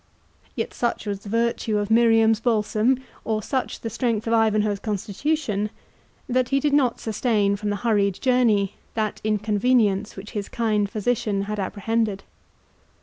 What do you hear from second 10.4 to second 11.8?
kind physician had